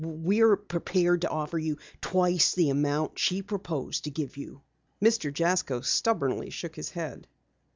[0.03, 4.63] We are prepared to offer you twice the amount she proposed to give you."
[4.99, 5.31] Mr.
[5.31, 7.27] Jasko stubbornly shook his head.